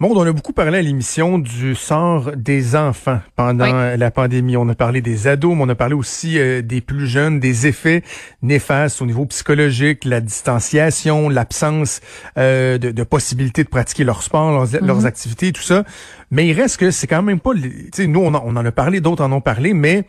Bon, 0.00 0.12
on 0.14 0.26
a 0.26 0.32
beaucoup 0.32 0.52
parlé 0.52 0.78
à 0.78 0.82
l'émission 0.82 1.38
du 1.38 1.74
sort 1.76 2.32
des 2.36 2.74
enfants 2.74 3.20
pendant 3.36 3.64
la 3.96 4.10
pandémie. 4.10 4.56
On 4.56 4.68
a 4.68 4.74
parlé 4.74 5.00
des 5.00 5.28
ados, 5.28 5.54
mais 5.56 5.62
on 5.62 5.68
a 5.68 5.74
parlé 5.76 5.94
aussi 5.94 6.38
euh, 6.38 6.62
des 6.62 6.80
plus 6.80 7.06
jeunes, 7.06 7.38
des 7.38 7.68
effets 7.68 8.02
néfastes 8.42 9.00
au 9.00 9.06
niveau 9.06 9.24
psychologique, 9.26 10.04
la 10.04 10.20
distanciation, 10.20 11.28
l'absence 11.28 12.00
euh, 12.38 12.76
de, 12.76 12.90
de 12.90 13.02
possibilité 13.04 13.62
de 13.62 13.68
pratiquer 13.68 14.02
leur 14.04 14.22
sport, 14.24 14.50
leurs, 14.50 14.84
leurs 14.84 14.98
Mhm. 15.00 15.06
activités, 15.06 15.52
tout 15.52 15.62
ça. 15.62 15.84
Mais 16.30 16.48
il 16.48 16.60
reste 16.60 16.78
que 16.78 16.90
c'est 16.90 17.06
quand 17.06 17.22
même 17.22 17.38
pas... 17.40 17.52
Tu 17.54 17.88
sais, 17.94 18.06
nous, 18.08 18.20
on 18.20 18.34
en, 18.34 18.42
on 18.44 18.56
en 18.56 18.66
a 18.66 18.72
parlé, 18.72 19.00
d'autres 19.00 19.22
en 19.22 19.30
ont 19.30 19.40
parlé, 19.40 19.74
mais 19.74 20.06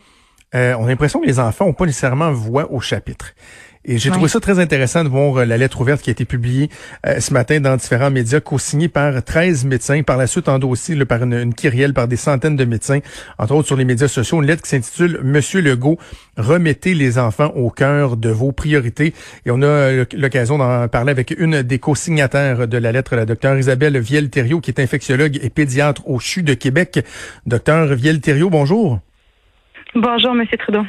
euh, 0.56 0.74
on 0.78 0.86
a 0.86 0.88
l'impression 0.88 1.20
que 1.20 1.26
les 1.26 1.38
enfants 1.38 1.66
ont 1.66 1.72
pas 1.72 1.86
nécessairement 1.86 2.32
voix 2.32 2.70
au 2.72 2.80
chapitre. 2.80 3.34
Et 3.88 3.98
j'ai 3.98 4.10
trouvé 4.10 4.26
ça 4.26 4.40
très 4.40 4.58
intéressant 4.58 5.04
de 5.04 5.08
voir 5.08 5.36
euh, 5.36 5.44
la 5.44 5.56
lettre 5.56 5.80
ouverte 5.80 6.02
qui 6.02 6.10
a 6.10 6.12
été 6.12 6.24
publiée 6.24 6.68
euh, 7.06 7.20
ce 7.20 7.32
matin 7.32 7.60
dans 7.60 7.76
différents 7.76 8.10
médias, 8.10 8.40
co-signée 8.40 8.88
par 8.88 9.22
13 9.22 9.64
médecins, 9.64 10.02
par 10.02 10.16
la 10.16 10.26
suite 10.26 10.48
endossée 10.48 10.96
là, 10.96 11.06
par 11.06 11.22
une, 11.22 11.34
une 11.34 11.54
kyrielle, 11.54 11.94
par 11.94 12.08
des 12.08 12.16
centaines 12.16 12.56
de 12.56 12.64
médecins, 12.64 12.98
entre 13.38 13.54
autres 13.54 13.68
sur 13.68 13.76
les 13.76 13.84
médias 13.84 14.08
sociaux, 14.08 14.42
une 14.42 14.48
lettre 14.48 14.62
qui 14.62 14.70
s'intitule 14.70 15.20
Monsieur 15.22 15.60
Legault, 15.60 15.98
remettez 16.36 16.94
les 16.94 17.16
enfants 17.20 17.52
au 17.54 17.70
cœur 17.70 18.16
de 18.16 18.28
vos 18.28 18.50
priorités. 18.50 19.14
Et 19.46 19.52
on 19.52 19.62
a 19.62 19.66
euh, 19.66 20.04
l'occasion 20.16 20.58
d'en 20.58 20.88
parler 20.88 21.12
avec 21.12 21.32
une 21.38 21.62
des 21.62 21.78
co-signataires 21.78 22.66
de 22.66 22.78
la 22.78 22.90
lettre, 22.90 23.14
la 23.14 23.24
docteure 23.24 23.56
Isabelle 23.56 24.00
Viel-Thériault, 24.00 24.60
qui 24.60 24.72
est 24.72 24.80
infectiologue 24.80 25.38
et 25.40 25.48
pédiatre 25.48 26.02
au 26.08 26.18
CHU 26.18 26.42
de 26.42 26.54
Québec. 26.54 27.04
Docteur 27.46 27.86
Viel-Thériault, 27.94 28.50
bonjour. 28.50 28.98
Bonjour, 29.94 30.34
Monsieur 30.34 30.58
Trudeau. 30.58 30.82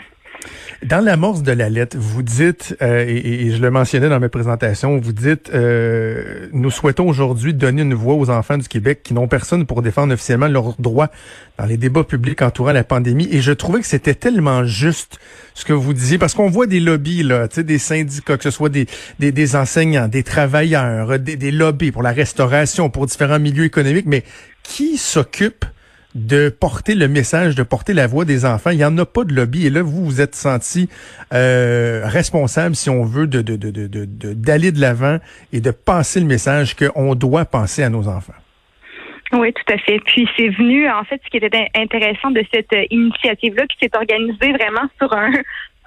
Dans 0.84 1.04
l'amorce 1.04 1.42
de 1.42 1.52
la 1.52 1.70
lettre, 1.70 1.98
vous 2.00 2.22
dites, 2.22 2.78
euh, 2.84 3.04
et, 3.08 3.48
et 3.48 3.52
je 3.52 3.60
le 3.60 3.72
mentionnais 3.72 4.10
dans 4.10 4.20
mes 4.20 4.30
présentations, 4.30 5.00
vous 5.00 5.12
dites, 5.12 5.50
euh, 5.52 6.48
nous 6.54 6.70
souhaitons 6.70 7.08
aujourd'hui 7.08 7.56
donner 7.56 7.82
une 7.82 7.96
voix 7.96 8.14
aux 8.14 8.30
enfants 8.30 8.60
du 8.60 8.68
Québec 8.68 9.02
qui 9.04 9.16
n'ont 9.16 9.28
personne 9.28 9.66
pour 9.66 9.82
défendre 9.82 10.14
officiellement 10.14 10.48
leurs 10.48 10.76
droits 10.80 11.10
dans 11.58 11.66
les 11.66 11.78
débats 11.78 12.04
publics 12.04 12.44
entourant 12.44 12.74
la 12.74 12.84
pandémie. 12.84 13.28
Et 13.32 13.42
je 13.42 13.54
trouvais 13.54 13.80
que 13.80 13.88
c'était 13.88 14.14
tellement 14.14 14.66
juste 14.66 15.18
ce 15.56 15.66
que 15.66 15.74
vous 15.74 15.94
disiez, 15.94 16.20
parce 16.20 16.36
qu'on 16.36 16.50
voit 16.50 16.68
des 16.68 16.80
lobbies, 16.80 17.24
là, 17.24 17.48
des 17.48 17.80
syndicats, 17.80 18.38
que 18.38 18.44
ce 18.44 18.52
soit 18.52 18.70
des, 18.70 18.86
des, 19.18 19.32
des 19.32 19.56
enseignants, 19.56 20.08
des 20.08 20.22
travailleurs, 20.22 21.18
des, 21.18 21.38
des 21.38 21.52
lobbies 21.52 21.92
pour 21.92 22.04
la 22.04 22.12
restauration, 22.12 22.92
pour 22.92 23.08
différents 23.08 23.40
milieux 23.40 23.66
économiques, 23.66 24.06
mais 24.06 24.24
qui 24.62 24.98
s'occupe 24.98 25.66
de 26.18 26.50
porter 26.50 26.96
le 26.96 27.08
message, 27.08 27.56
de 27.56 27.64
porter 27.64 27.94
la 27.94 28.08
voix 28.08 28.26
des 28.26 28.44
enfants. 28.46 28.72
Il 28.72 28.78
n'y 28.78 28.86
en 28.86 28.98
a 28.98 29.06
pas 29.06 29.24
de 29.24 29.34
lobby. 29.34 29.68
Et 29.68 29.70
là, 29.70 29.82
vous 29.84 30.04
vous 30.04 30.20
êtes 30.20 30.36
senti 30.36 30.90
euh, 31.34 32.02
responsable, 32.06 32.76
si 32.76 32.90
on 32.90 33.06
veut, 33.06 33.28
de, 33.28 33.42
de, 33.42 33.56
de, 33.56 33.70
de, 33.72 33.88
de- 33.88 34.34
d'aller 34.34 34.72
de 34.72 34.82
l'avant 34.82 35.20
et 35.54 35.62
de 35.62 35.72
passer 35.72 36.20
le 36.20 36.26
message 36.26 36.76
qu'on 36.76 37.16
doit 37.16 37.46
penser 37.46 37.84
à 37.84 37.90
nos 37.90 38.08
enfants. 38.08 38.34
Oui, 39.34 39.52
tout 39.54 39.74
à 39.74 39.78
fait. 39.78 40.00
Puis 40.06 40.28
c'est 40.38 40.48
venu, 40.50 40.90
en 40.90 41.04
fait, 41.04 41.20
ce 41.24 41.30
qui 41.30 41.38
était 41.38 41.56
in- 41.76 41.82
intéressant 41.82 42.32
de 42.32 42.44
cette 42.54 42.72
euh, 42.74 42.86
initiative-là, 42.90 43.66
qui 43.68 43.78
s'est 43.82 43.96
organisée 43.96 44.54
vraiment 44.54 44.88
sur 44.98 45.12
un 45.14 45.32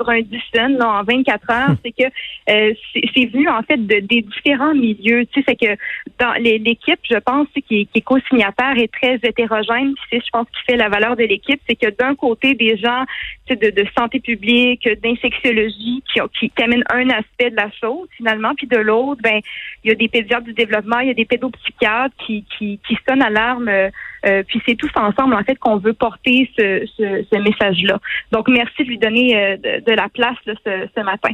sur 0.00 0.08
un 0.08 0.20
dizaine, 0.22 0.78
là, 0.78 1.00
en 1.00 1.02
24 1.04 1.50
heures, 1.50 1.76
c'est 1.84 1.92
que 1.92 2.04
euh, 2.48 2.72
c'est 3.14 3.26
venu 3.26 3.48
en 3.48 3.62
fait 3.62 3.76
de, 3.76 4.00
des 4.00 4.22
différents 4.22 4.74
milieux. 4.74 5.26
Tu 5.26 5.40
sais, 5.42 5.44
c'est 5.48 5.56
que 5.56 5.76
dans 6.18 6.32
l'équipe, 6.40 6.98
je 7.10 7.18
pense, 7.18 7.46
qui, 7.68 7.80
est- 7.82 7.84
qui 7.86 7.98
est 7.98 8.00
co-signataire 8.00 8.76
est 8.78 8.92
très 8.92 9.16
hétérogène. 9.22 9.94
Puis 9.94 10.04
c'est, 10.10 10.24
je 10.24 10.30
pense, 10.32 10.46
qui 10.46 10.62
fait 10.72 10.76
la 10.76 10.88
valeur 10.88 11.16
de 11.16 11.24
l'équipe, 11.24 11.60
c'est 11.68 11.76
que 11.76 11.90
d'un 11.90 12.14
côté 12.14 12.54
des 12.54 12.76
gens 12.76 13.04
tu 13.46 13.54
sais, 13.54 13.70
de, 13.72 13.82
de 13.82 13.86
santé 13.98 14.20
publique, 14.20 14.88
d'infectiologie, 15.02 16.02
qui, 16.12 16.20
qui, 16.38 16.50
qui 16.50 16.62
amènent 16.62 16.84
un 16.90 17.08
aspect 17.10 17.50
de 17.50 17.56
la 17.56 17.70
chose 17.80 18.08
finalement, 18.16 18.54
puis 18.56 18.66
de 18.66 18.76
l'autre, 18.78 19.20
ben 19.22 19.40
il 19.84 19.88
y 19.88 19.92
a 19.92 19.94
des 19.94 20.08
pédiatres 20.08 20.44
du 20.44 20.52
développement, 20.54 20.98
il 21.00 21.08
y 21.08 21.10
a 21.10 21.14
des 21.14 21.24
pédopsychiatres 21.24 22.14
qui, 22.26 22.44
qui, 22.58 22.78
qui 22.86 22.96
sonnent 23.08 23.22
alarme. 23.22 23.68
euh, 23.68 23.90
euh, 24.26 24.42
puis 24.46 24.60
c'est 24.66 24.74
tous 24.74 24.90
ensemble, 24.96 25.32
en 25.34 25.42
fait, 25.44 25.54
qu'on 25.58 25.78
veut 25.78 25.94
porter 25.94 26.50
ce, 26.58 26.86
ce, 26.98 27.24
ce 27.32 27.38
message-là. 27.38 27.98
Donc, 28.32 28.48
merci 28.50 28.82
de 28.84 28.88
lui 28.88 28.98
donner 28.98 29.34
euh, 29.34 29.56
de, 29.56 29.89
de 29.90 29.96
la 29.96 30.08
place 30.08 30.38
là, 30.46 30.54
ce, 30.64 30.88
ce 30.94 31.00
matin. 31.02 31.32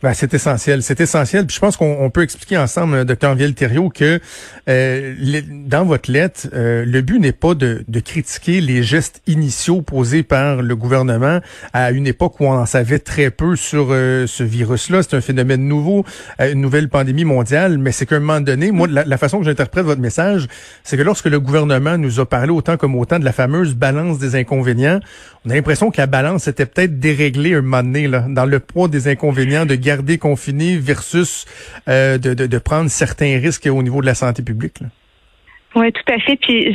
Ben, 0.00 0.14
c'est 0.14 0.32
essentiel, 0.32 0.84
c'est 0.84 1.00
essentiel. 1.00 1.44
Puis 1.44 1.56
je 1.56 1.60
pense 1.60 1.76
qu'on 1.76 1.96
on 2.00 2.08
peut 2.08 2.22
expliquer 2.22 2.56
ensemble, 2.56 3.04
docteur 3.04 3.34
Viel-Thériault, 3.34 3.88
que 3.88 4.20
euh, 4.68 5.14
les- 5.18 5.42
dans 5.42 5.84
votre 5.84 6.08
lettre, 6.12 6.46
euh, 6.54 6.84
le 6.86 7.00
but 7.02 7.18
n'est 7.18 7.32
pas 7.32 7.54
de, 7.54 7.82
de 7.88 7.98
critiquer 8.00 8.60
les 8.60 8.84
gestes 8.84 9.22
initiaux 9.26 9.82
posés 9.82 10.22
par 10.22 10.62
le 10.62 10.76
gouvernement 10.76 11.40
à 11.72 11.90
une 11.90 12.06
époque 12.06 12.38
où 12.38 12.44
on 12.44 12.52
en 12.52 12.66
savait 12.66 13.00
très 13.00 13.32
peu 13.32 13.56
sur 13.56 13.88
euh, 13.90 14.28
ce 14.28 14.44
virus-là. 14.44 15.02
C'est 15.02 15.16
un 15.16 15.20
phénomène 15.20 15.66
nouveau, 15.66 16.04
euh, 16.40 16.52
une 16.52 16.60
nouvelle 16.60 16.88
pandémie 16.88 17.24
mondiale, 17.24 17.76
mais 17.78 17.90
c'est 17.90 18.06
qu'à 18.06 18.16
un 18.16 18.20
moment 18.20 18.40
donné, 18.40 18.70
moi, 18.70 18.86
la, 18.88 19.04
la 19.04 19.18
façon 19.18 19.40
que 19.40 19.46
j'interprète 19.46 19.84
votre 19.84 20.00
message, 20.00 20.46
c'est 20.84 20.96
que 20.96 21.02
lorsque 21.02 21.26
le 21.26 21.40
gouvernement 21.40 21.98
nous 21.98 22.20
a 22.20 22.26
parlé 22.28 22.52
autant 22.52 22.76
comme 22.76 22.94
autant 22.94 23.18
de 23.18 23.24
la 23.24 23.32
fameuse 23.32 23.74
balance 23.74 24.20
des 24.20 24.36
inconvénients, 24.36 25.00
on 25.44 25.50
a 25.50 25.54
l'impression 25.54 25.90
que 25.90 26.00
la 26.00 26.06
balance 26.06 26.46
était 26.46 26.66
peut-être 26.66 27.00
déréglée 27.00 27.54
un 27.54 27.62
moment 27.62 27.82
donné, 27.82 28.06
là, 28.06 28.24
dans 28.28 28.44
le 28.44 28.60
poids 28.60 28.86
des 28.86 29.08
inconvénients 29.08 29.66
de 29.66 29.74
garder 29.88 30.18
confiné 30.18 30.76
versus 30.76 31.46
euh, 31.88 32.18
de, 32.18 32.34
de, 32.34 32.46
de 32.46 32.58
prendre 32.58 32.90
certains 32.90 33.38
risques 33.38 33.66
au 33.66 33.82
niveau 33.82 34.00
de 34.02 34.06
la 34.06 34.14
santé 34.14 34.42
publique. 34.42 34.80
Oui, 35.78 35.92
tout 35.92 36.12
à 36.12 36.18
fait. 36.18 36.34
Puis 36.36 36.74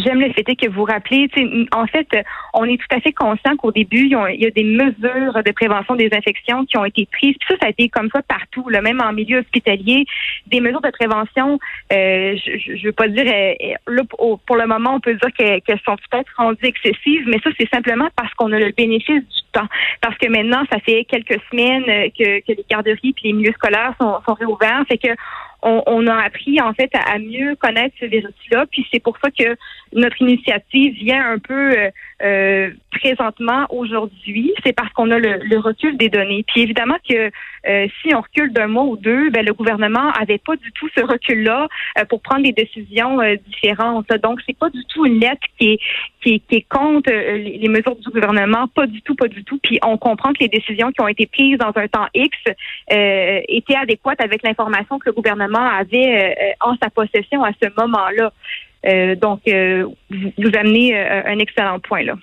j'aime 0.00 0.20
le 0.20 0.32
fait 0.32 0.56
que 0.56 0.70
vous 0.70 0.84
rappelez. 0.84 1.28
En 1.72 1.86
fait, 1.86 2.08
on 2.54 2.64
est 2.64 2.78
tout 2.78 2.96
à 2.96 3.00
fait 3.00 3.12
conscient 3.12 3.54
qu'au 3.58 3.70
début, 3.70 4.06
il 4.06 4.40
y 4.40 4.46
a- 4.46 4.50
des 4.50 4.64
mesures 4.64 5.42
de 5.44 5.52
prévention 5.52 5.94
des 5.94 6.08
infections 6.12 6.64
qui 6.64 6.78
ont 6.78 6.86
été 6.86 7.06
prises. 7.12 7.34
Puis 7.38 7.48
ça, 7.50 7.56
ça 7.60 7.66
a 7.66 7.70
été 7.70 7.90
comme 7.90 8.08
ça 8.14 8.22
partout, 8.22 8.66
là, 8.70 8.80
même 8.80 9.02
en 9.02 9.12
milieu 9.12 9.40
hospitalier. 9.40 10.06
Des 10.46 10.60
mesures 10.60 10.80
de 10.80 10.90
prévention, 10.90 11.58
euh, 11.92 12.34
je 12.36 12.72
ne 12.72 12.86
veux 12.86 12.92
pas 12.92 13.08
dire, 13.08 13.26
euh, 13.26 13.74
là, 13.88 14.02
pour 14.46 14.56
le 14.56 14.66
moment, 14.66 14.94
on 14.94 15.00
peut 15.00 15.14
dire 15.14 15.32
que- 15.38 15.58
qu'elles 15.60 15.80
sont 15.84 15.96
peut-être 16.08 16.30
rendues 16.38 16.64
excessives, 16.64 17.24
mais 17.26 17.38
ça, 17.44 17.50
c'est 17.58 17.68
simplement 17.68 18.08
parce 18.16 18.32
qu'on 18.34 18.52
a 18.52 18.58
le 18.58 18.72
bénéfice 18.72 19.20
du 19.20 19.42
temps. 19.52 19.68
Parce 20.00 20.16
que 20.16 20.28
maintenant, 20.28 20.62
ça 20.72 20.78
fait 20.80 21.04
quelques 21.04 21.40
semaines 21.50 21.84
euh, 21.88 22.08
que, 22.18 22.40
que 22.40 22.52
les 22.56 22.64
garderies 22.70 23.12
puis 23.12 23.24
les 23.24 23.32
milieux 23.34 23.52
scolaires 23.52 23.92
sont, 24.00 24.16
sont 24.26 24.34
réouverts. 24.34 24.82
Fait 24.88 24.98
que 24.98 25.08
on, 25.64 25.82
on 25.86 26.06
a 26.06 26.14
appris 26.22 26.60
en 26.60 26.72
fait 26.74 26.90
à, 26.94 27.18
mieux 27.18 27.56
connaître 27.56 27.94
ce 27.98 28.06
virus-là. 28.06 28.66
Puis 28.70 28.86
c'est 28.92 29.00
pour 29.02 29.16
ça 29.22 29.30
que 29.30 29.56
notre 29.92 30.20
initiative 30.20 30.94
vient 30.94 31.32
un 31.32 31.38
peu 31.38 31.72
euh, 31.72 31.90
euh, 32.22 32.70
présentement 32.90 33.66
aujourd'hui. 33.70 34.52
C'est 34.64 34.74
parce 34.74 34.92
qu'on 34.92 35.10
a 35.10 35.18
le, 35.18 35.38
le 35.42 35.58
recul 35.58 35.96
des 35.96 36.08
données. 36.08 36.44
Puis 36.46 36.62
évidemment 36.62 36.96
que 37.08 37.30
euh, 37.66 37.86
si 38.02 38.14
on 38.14 38.20
recule 38.20 38.52
d'un 38.52 38.66
mois 38.66 38.84
ou 38.84 38.96
deux, 38.96 39.30
ben, 39.30 39.44
le 39.44 39.54
gouvernement 39.54 40.10
avait 40.10 40.38
pas 40.38 40.56
du 40.56 40.70
tout 40.72 40.88
ce 40.96 41.02
recul-là 41.02 41.68
euh, 41.98 42.04
pour 42.04 42.20
prendre 42.20 42.42
des 42.42 42.52
décisions 42.52 43.20
euh, 43.20 43.36
différentes. 43.46 44.08
Donc 44.22 44.40
c'est 44.46 44.56
pas 44.56 44.70
du 44.70 44.84
tout 44.86 45.06
une 45.06 45.18
lettre 45.18 45.46
qui 45.58 45.72
est 45.72 45.78
qui 46.20 46.40
qui 46.40 46.62
contre 46.64 47.10
euh, 47.10 47.36
les, 47.38 47.58
les 47.58 47.68
mesures 47.68 47.96
du 47.96 48.10
gouvernement, 48.10 48.68
pas 48.68 48.86
du 48.86 49.00
tout, 49.02 49.14
pas 49.14 49.28
du 49.28 49.44
tout. 49.44 49.58
Puis 49.62 49.78
on 49.82 49.96
comprend 49.96 50.32
que 50.32 50.40
les 50.40 50.48
décisions 50.48 50.92
qui 50.92 51.00
ont 51.00 51.08
été 51.08 51.26
prises 51.26 51.58
dans 51.58 51.72
un 51.74 51.88
temps 51.88 52.06
X 52.14 52.36
étaient 52.90 53.76
adéquates 53.76 54.20
avec 54.20 54.42
l'information 54.42 54.98
que 54.98 55.06
le 55.06 55.12
gouvernement 55.12 55.53
avait 55.60 56.34
euh, 56.38 56.68
en 56.68 56.76
sa 56.82 56.90
possession 56.90 57.42
à 57.44 57.50
ce 57.62 57.68
moment-là. 57.80 58.32
Euh, 58.86 59.14
donc, 59.14 59.40
euh, 59.48 59.86
vous, 60.10 60.32
vous 60.36 60.50
amenez 60.56 60.96
un 60.96 61.38
excellent 61.38 61.80
point 61.80 62.02
là. 62.02 62.14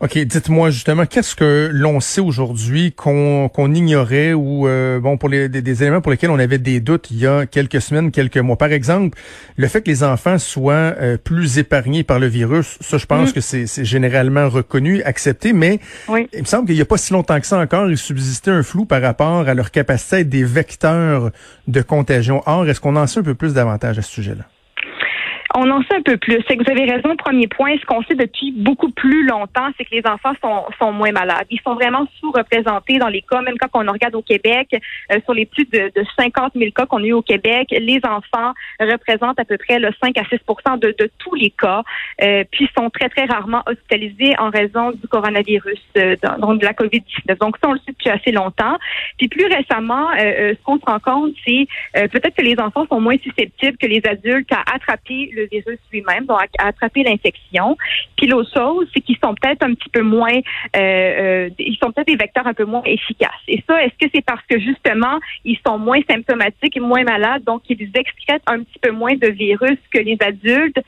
OK, 0.00 0.18
dites-moi 0.18 0.70
justement, 0.70 1.06
qu'est-ce 1.06 1.36
que 1.36 1.70
l'on 1.72 2.00
sait 2.00 2.20
aujourd'hui 2.20 2.92
qu'on 2.92 3.48
qu'on 3.48 3.72
ignorait 3.72 4.32
ou 4.32 4.66
euh, 4.66 4.98
bon 4.98 5.16
pour 5.16 5.28
les 5.28 5.48
des, 5.48 5.62
des 5.62 5.82
éléments 5.82 6.00
pour 6.00 6.10
lesquels 6.10 6.30
on 6.30 6.38
avait 6.38 6.58
des 6.58 6.80
doutes 6.80 7.10
il 7.12 7.18
y 7.18 7.26
a 7.26 7.46
quelques 7.46 7.80
semaines, 7.80 8.10
quelques 8.10 8.36
mois? 8.38 8.56
Par 8.58 8.72
exemple, 8.72 9.16
le 9.56 9.68
fait 9.68 9.82
que 9.82 9.90
les 9.90 10.02
enfants 10.02 10.38
soient 10.38 10.72
euh, 11.00 11.16
plus 11.16 11.58
épargnés 11.58 12.02
par 12.02 12.18
le 12.18 12.26
virus, 12.26 12.76
ça 12.80 12.98
je 12.98 13.06
pense 13.06 13.30
Mm. 13.30 13.32
que 13.32 13.40
c'est 13.40 13.66
c'est 13.66 13.84
généralement 13.84 14.48
reconnu, 14.48 15.02
accepté, 15.04 15.52
mais 15.52 15.78
Oui. 16.08 16.28
il 16.32 16.40
me 16.40 16.44
semble 16.46 16.66
qu'il 16.66 16.74
n'y 16.74 16.82
a 16.82 16.86
pas 16.86 16.98
si 16.98 17.12
longtemps 17.12 17.40
que 17.40 17.46
ça 17.46 17.58
encore, 17.58 17.88
il 17.88 17.96
subsistait 17.96 18.50
un 18.50 18.62
flou 18.64 18.84
par 18.86 19.00
rapport 19.00 19.48
à 19.48 19.54
leur 19.54 19.70
capacité 19.70 20.16
à 20.16 20.20
être 20.20 20.28
des 20.28 20.44
vecteurs 20.44 21.30
de 21.68 21.82
contagion. 21.82 22.42
Or, 22.46 22.68
est-ce 22.68 22.80
qu'on 22.80 22.96
en 22.96 23.06
sait 23.06 23.20
un 23.20 23.22
peu 23.22 23.34
plus 23.34 23.54
davantage 23.54 23.98
à 23.98 24.02
ce 24.02 24.10
sujet-là? 24.10 24.44
On 25.56 25.70
en 25.70 25.82
sait 25.82 25.96
un 25.96 26.02
peu 26.02 26.16
plus. 26.16 26.42
C'est 26.48 26.56
que 26.56 26.64
vous 26.64 26.70
avez 26.70 26.90
raison. 26.90 27.14
Premier 27.16 27.46
point, 27.46 27.76
ce 27.80 27.86
qu'on 27.86 28.02
sait 28.02 28.14
depuis 28.14 28.52
beaucoup 28.52 28.90
plus 28.90 29.24
longtemps, 29.26 29.68
c'est 29.76 29.84
que 29.84 29.94
les 29.94 30.02
enfants 30.04 30.32
sont, 30.42 30.92
moins 30.92 31.12
malades. 31.12 31.46
Ils 31.50 31.60
sont 31.60 31.74
vraiment 31.74 32.06
sous-représentés 32.20 32.98
dans 32.98 33.08
les 33.08 33.22
cas, 33.22 33.40
même 33.40 33.56
quand 33.58 33.68
on 33.74 33.90
regarde 33.90 34.14
au 34.14 34.22
Québec, 34.22 34.68
euh, 35.12 35.18
sur 35.24 35.32
les 35.32 35.46
plus 35.46 35.64
de, 35.64 35.90
de 35.94 36.04
50 36.18 36.52
000 36.54 36.70
cas 36.72 36.86
qu'on 36.86 37.02
a 37.02 37.06
eu 37.06 37.12
au 37.12 37.22
Québec, 37.22 37.68
les 37.70 38.00
enfants 38.04 38.52
représentent 38.80 39.38
à 39.38 39.44
peu 39.44 39.56
près 39.56 39.78
le 39.78 39.90
5 40.02 40.16
à 40.18 40.24
6 40.24 40.38
de, 40.80 40.94
de 40.98 41.10
tous 41.18 41.34
les 41.34 41.50
cas, 41.50 41.82
euh, 42.22 42.44
puis 42.50 42.68
sont 42.76 42.90
très, 42.90 43.08
très 43.08 43.24
rarement 43.24 43.62
hospitalisés 43.66 44.34
en 44.38 44.50
raison 44.50 44.90
du 44.92 45.06
coronavirus, 45.08 45.80
euh, 45.96 46.16
donc 46.38 46.60
de 46.60 46.66
la 46.66 46.72
COVID-19. 46.72 47.38
Donc 47.38 47.56
ça, 47.62 47.68
on 47.68 47.72
le 47.72 47.78
sait 47.78 47.92
depuis 47.92 48.10
assez 48.10 48.32
longtemps. 48.32 48.76
Puis 49.18 49.28
plus 49.28 49.46
récemment, 49.46 50.08
euh, 50.20 50.54
ce 50.58 50.62
qu'on 50.64 50.78
se 50.78 50.84
rend 50.84 51.00
compte, 51.00 51.32
c'est 51.46 51.66
peut-être 52.08 52.34
que 52.34 52.42
les 52.42 52.58
enfants 52.58 52.86
sont 52.90 53.00
moins 53.00 53.16
susceptibles 53.18 53.76
que 53.78 53.86
les 53.86 54.02
adultes 54.04 54.52
à 54.52 54.62
attraper 54.74 55.30
le 55.32 55.43
le 55.44 55.58
virus 55.58 55.78
lui-même, 55.92 56.26
donc 56.26 56.38
à, 56.58 56.66
attraper 56.66 57.02
l'infection. 57.02 57.76
Puis 58.16 58.26
l'autre 58.26 58.50
chose, 58.54 58.88
c'est 58.94 59.00
qu'ils 59.00 59.18
sont 59.22 59.34
peut-être 59.34 59.62
un 59.62 59.74
petit 59.74 59.88
peu 59.90 60.02
moins, 60.02 60.36
euh, 60.76 60.78
euh, 60.78 61.50
ils 61.58 61.76
sont 61.82 61.92
peut-être 61.92 62.08
des 62.08 62.16
vecteurs 62.16 62.46
un 62.46 62.54
peu 62.54 62.64
moins 62.64 62.82
efficaces. 62.84 63.30
Et 63.48 63.62
ça, 63.68 63.82
est-ce 63.84 63.94
que 64.00 64.10
c'est 64.14 64.24
parce 64.24 64.44
que 64.48 64.58
justement, 64.58 65.18
ils 65.44 65.58
sont 65.66 65.78
moins 65.78 66.00
symptomatiques 66.08 66.76
et 66.76 66.80
moins 66.80 67.04
malades, 67.04 67.44
donc 67.44 67.62
ils 67.68 67.90
excrètent 67.94 68.42
un 68.46 68.62
petit 68.62 68.78
peu 68.80 68.90
moins 68.90 69.14
de 69.14 69.28
virus 69.28 69.78
que 69.90 69.98
les 69.98 70.16
adultes? 70.20 70.78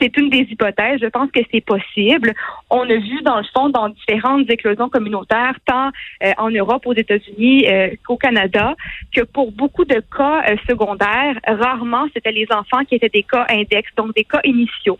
C'est 0.00 0.16
une 0.16 0.30
des 0.30 0.46
hypothèses. 0.50 1.00
Je 1.00 1.08
pense 1.08 1.30
que 1.30 1.40
c'est 1.50 1.60
possible. 1.60 2.34
On 2.70 2.82
a 2.82 2.96
vu 2.96 3.22
dans 3.22 3.38
le 3.38 3.44
fond 3.54 3.68
dans 3.68 3.88
différentes 3.88 4.50
éclosions 4.50 4.88
communautaires, 4.88 5.56
tant 5.66 5.90
euh, 6.22 6.32
en 6.38 6.50
Europe, 6.50 6.86
aux 6.86 6.94
États-Unis 6.94 7.66
euh, 7.66 7.90
qu'au 8.06 8.16
Canada, 8.16 8.74
que 9.14 9.22
pour 9.22 9.52
beaucoup 9.52 9.84
de 9.84 10.02
cas 10.16 10.42
euh, 10.48 10.56
secondaires, 10.68 11.38
rarement 11.46 12.06
c'était 12.14 12.32
les 12.32 12.46
enfants 12.50 12.84
qui 12.84 12.94
étaient 12.94 13.08
des 13.08 13.22
cas 13.22 13.46
index, 13.48 13.88
donc 13.96 14.14
des 14.14 14.24
cas 14.24 14.40
initiaux. 14.44 14.98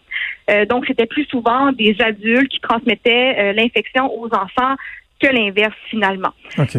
donc 0.69 0.87
c'était 0.87 1.07
plus 1.07 1.25
souvent 1.25 1.73
des 1.73 1.97
adultes 2.01 2.51
qui 2.51 2.61
transmettaient 2.61 3.53
l'infection 3.53 4.13
aux 4.19 4.27
enfants 4.27 4.77
que 5.21 5.29
l'inverse 5.29 5.77
finalement. 5.91 6.33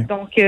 Donc, 0.09 0.39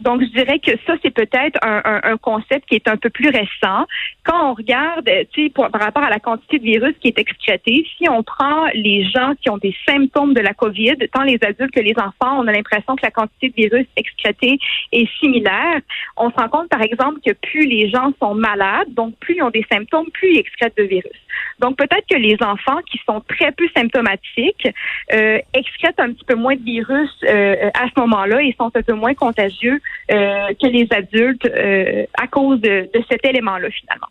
donc, 0.00 0.22
je 0.22 0.26
dirais 0.26 0.58
que 0.58 0.72
ça, 0.86 0.94
c'est 1.02 1.12
peut-être 1.12 1.58
un, 1.62 1.80
un, 1.84 2.00
un, 2.02 2.16
concept 2.16 2.68
qui 2.68 2.74
est 2.74 2.88
un 2.88 2.96
peu 2.96 3.10
plus 3.10 3.28
récent. 3.28 3.86
Quand 4.24 4.50
on 4.50 4.54
regarde, 4.54 5.08
tu 5.32 5.44
sais, 5.44 5.50
par 5.50 5.70
rapport 5.80 6.02
à 6.02 6.10
la 6.10 6.18
quantité 6.18 6.58
de 6.58 6.64
virus 6.64 6.94
qui 7.00 7.08
est 7.08 7.18
excrété, 7.18 7.86
si 7.96 8.08
on 8.08 8.22
prend 8.22 8.66
les 8.74 9.04
gens 9.04 9.34
qui 9.40 9.50
ont 9.50 9.58
des 9.58 9.74
symptômes 9.86 10.34
de 10.34 10.40
la 10.40 10.52
COVID, 10.52 10.96
tant 11.12 11.22
les 11.22 11.38
adultes 11.42 11.72
que 11.72 11.80
les 11.80 11.94
enfants, 11.96 12.40
on 12.40 12.46
a 12.48 12.52
l'impression 12.52 12.96
que 12.96 13.02
la 13.04 13.12
quantité 13.12 13.50
de 13.50 13.54
virus 13.54 13.86
excrété 13.96 14.58
est 14.90 15.08
similaire. 15.20 15.80
On 16.16 16.30
se 16.30 16.36
rend 16.36 16.48
compte, 16.48 16.68
par 16.68 16.82
exemple, 16.82 17.20
que 17.24 17.32
plus 17.32 17.66
les 17.66 17.88
gens 17.88 18.12
sont 18.20 18.34
malades, 18.34 18.92
donc 18.94 19.16
plus 19.20 19.36
ils 19.36 19.42
ont 19.42 19.50
des 19.50 19.64
symptômes, 19.70 20.10
plus 20.12 20.32
ils 20.32 20.38
excrètent 20.38 20.76
de 20.76 20.84
virus. 20.84 21.20
Donc, 21.60 21.76
peut-être 21.76 22.06
que 22.10 22.16
les 22.16 22.36
enfants 22.40 22.80
qui 22.90 23.00
sont 23.06 23.20
très 23.28 23.52
peu 23.52 23.66
symptomatiques 23.76 24.68
euh, 25.12 25.38
excrètent 25.52 26.00
un 26.00 26.12
petit 26.12 26.24
peu 26.24 26.34
moins 26.34 26.56
de 26.56 26.62
virus 26.62 27.10
euh, 27.24 27.70
à 27.74 27.86
ce 27.88 28.00
moment-là 28.00 28.42
et 28.42 28.54
sont 28.58 28.70
un 28.74 28.82
peu 28.82 28.94
moins 28.94 29.14
contagieux 29.14 29.74
euh, 29.74 29.83
que 30.08 30.66
les 30.66 30.86
adultes 30.90 31.46
euh, 31.46 32.04
à 32.20 32.26
cause 32.26 32.60
de, 32.60 32.88
cet 33.10 33.24
élément-là, 33.24 33.68
finalement. 33.70 34.06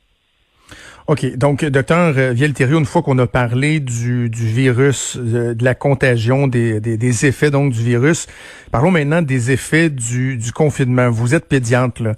OK. 1.08 1.36
Donc, 1.36 1.66
docteur 1.66 2.14
Vielterio, 2.34 2.80
une 2.80 2.86
fois 2.86 3.02
qu'on 3.02 3.20
a 3.20 3.28
parlé 3.28 3.82
du, 3.82 4.30
virus, 4.32 5.18
de, 5.18 5.56
la 5.64 5.76
contagion, 5.76 6.48
des, 6.48 6.80
des, 6.80 7.26
effets 7.26 7.52
donc 7.52 7.74
du 7.74 7.84
virus, 7.84 8.28
parlons 8.72 8.92
maintenant 8.92 9.22
des 9.22 9.52
effets 9.52 9.90
du, 9.90 10.38
du 10.38 10.52
confinement. 10.54 11.10
Vous 11.10 11.36
êtes 11.36 11.48
pédiatre, 11.48 12.02
là. 12.02 12.14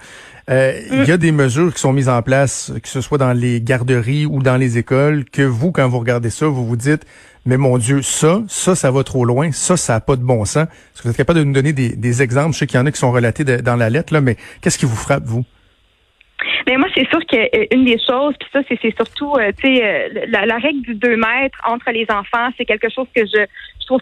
Euh, 0.50 0.80
il 0.92 1.06
y 1.06 1.12
a 1.12 1.18
des 1.18 1.32
mesures 1.32 1.74
qui 1.74 1.80
sont 1.80 1.94
mises 1.94 2.10
en 2.10 2.22
place, 2.22 2.72
que 2.82 2.88
ce 2.88 3.02
soit 3.02 3.18
dans 3.18 3.34
les 3.34 3.62
garderies 3.62 4.28
ou 4.28 4.44
dans 4.44 4.58
les 4.58 4.78
écoles, 4.78 5.26
que 5.26 5.42
vous, 5.42 5.72
quand 5.72 5.88
vous 5.88 6.00
regardez 6.00 6.30
ça, 6.30 6.46
vous 6.46 6.66
vous 6.66 6.76
dites, 6.76 7.04
mais 7.46 7.58
mon 7.58 7.78
Dieu, 7.78 8.02
ça, 8.02 8.42
ça, 8.48 8.76
ça 8.76 8.92
va 8.92 9.04
trop 9.04 9.24
loin, 9.24 9.52
ça, 9.52 9.78
ça 9.78 9.94
n'a 9.94 10.00
pas 10.00 10.16
de 10.16 10.24
bon 10.24 10.46
sens. 10.46 10.64
Est-ce 10.64 11.02
que 11.02 11.08
vous 11.08 11.12
êtes 11.12 11.18
capable 11.18 11.40
de 11.40 11.44
nous 11.44 11.54
donner 11.54 11.74
des, 11.74 12.22
exemples? 12.22 12.54
Je 12.54 12.60
sais 12.60 12.68
qu'il 12.68 12.80
y 12.80 12.82
en 12.82 12.86
a 12.86 12.92
qui 12.92 12.98
sont 12.98 13.12
relatés 13.12 13.44
dans 13.44 13.76
la 13.76 13.90
lettre, 13.90 14.14
là, 14.14 14.22
mais 14.22 14.36
qu'est-ce 14.62 14.80
qui 14.80 14.86
vous 14.86 14.96
frappe, 14.96 15.24
vous? 15.26 15.46
Mais 16.68 16.78
moi, 16.78 16.88
c'est 16.96 17.08
sûr 17.10 17.20
qu'une 17.28 17.86
des 17.86 18.00
choses, 18.00 18.34
puis 18.40 18.50
ça, 18.52 18.60
c'est 18.68 18.96
surtout, 18.96 19.34
euh, 19.36 19.52
tu 19.62 19.76
sais, 19.76 19.84
euh, 19.84 20.26
la, 20.28 20.46
la, 20.46 20.58
règle 20.58 20.82
du 20.82 20.96
2 20.96 21.16
mètres 21.16 21.60
entre 21.66 21.92
les 21.92 22.06
enfants, 22.10 22.50
c'est 22.58 22.66
quelque 22.66 22.90
chose 22.90 23.08
que 23.16 23.22
je, 23.26 23.46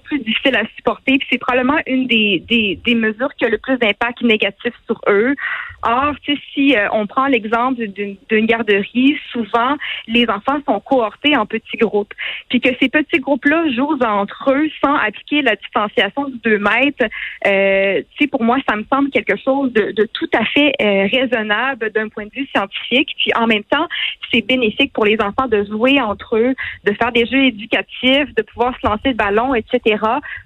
plus 0.04 0.20
difficile 0.20 0.56
à 0.56 0.64
supporter. 0.76 1.18
Puis 1.18 1.28
c'est 1.32 1.38
probablement 1.38 1.80
une 1.88 2.08
des, 2.08 2.44
des, 2.48 2.80
des, 2.84 2.96
mesures 2.96 3.34
qui 3.36 3.46
a 3.46 3.50
le 3.50 3.58
plus 3.58 3.78
d'impact 3.78 4.22
négatif 4.22 4.74
sur 4.86 5.00
eux. 5.08 5.36
Or, 5.84 6.14
si 6.54 6.76
euh, 6.76 6.88
on 6.94 7.08
prend 7.08 7.28
l'exemple 7.28 7.86
d'une 7.88 8.46
garderie, 8.46 9.18
souvent 9.32 9.76
les 10.08 10.28
enfants 10.30 10.60
sont 10.66 10.80
cohortés 10.80 11.36
en 11.36 11.46
petits 11.46 11.78
groupes. 11.78 12.14
Puis 12.50 12.62
que 12.62 12.70
ces 12.80 12.90
petits 12.90 13.20
groupes-là 13.20 13.70
jouent 13.76 14.00
entre 14.04 14.52
eux 14.52 14.70
sans 14.84 14.96
appliquer 14.96 15.42
la 15.42 15.56
distanciation 15.56 16.30
de 16.30 16.38
2 16.44 16.58
mètres. 16.60 17.06
Euh, 17.46 18.02
pour 18.32 18.44
moi, 18.44 18.58
ça 18.68 18.76
me 18.76 18.86
semble 18.92 19.10
quelque 19.10 19.36
chose 19.38 19.72
de, 19.74 19.92
de 19.92 20.08
tout 20.14 20.30
à 20.34 20.46
fait 20.46 20.72
euh, 20.82 21.08
raisonnable 21.12 21.92
d'un 21.92 22.08
point 22.08 22.26
de 22.26 22.32
vue 22.34 22.48
scientifique. 22.56 23.10
Puis 23.18 23.32
en 23.36 23.48
même 23.48 23.64
temps, 23.66 23.88
c'est 24.32 24.42
bénéfique 24.42 24.94
pour 24.94 25.06
les 25.06 25.20
enfants 25.20 25.48
de 25.48 25.64
jouer 25.66 26.00
entre 26.00 26.38
eux, 26.38 26.56
de 26.86 26.94
faire 26.94 27.12
des 27.12 27.26
jeux 27.26 27.44
éducatifs, 27.46 28.34
de 28.36 28.42
pouvoir 28.44 28.74
se 28.82 28.88
lancer 28.88 29.10
le 29.10 29.16
ballon, 29.16 29.54
etc 29.54 29.73